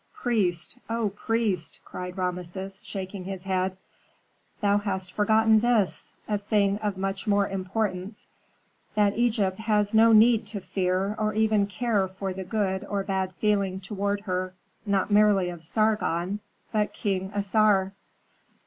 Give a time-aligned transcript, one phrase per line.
[0.15, 0.79] "Priest!
[0.89, 3.77] O priest!" cried Rameses, shaking his head.
[4.59, 8.27] "Thou hast forgotten this, a thing of much more importance,
[8.95, 13.31] that Egypt has no need to fear or even care for the good or bad
[13.35, 14.55] feeling toward her,
[14.87, 16.39] not merely of Sargon,
[16.71, 17.91] but King Assar."